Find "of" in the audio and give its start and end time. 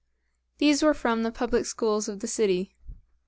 2.09-2.21